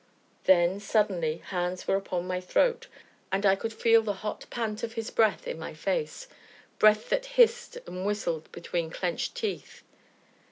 [0.45, 2.87] Then, suddenly, hands were upon my throat,
[3.31, 6.27] and I could feel the hot pant of his breath in my face,
[6.79, 9.83] breath that hissed and whistled between clenched teeth.